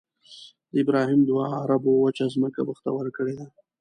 [0.71, 3.45] د ابراهیم دعا عربو وچه ځمکه بختوره کړې ده.